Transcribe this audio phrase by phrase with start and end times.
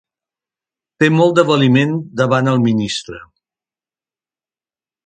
[1.03, 1.93] Té molt de valiment
[2.23, 3.21] davant el ministre.